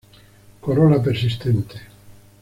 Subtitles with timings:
[0.61, 1.77] Corola persistente.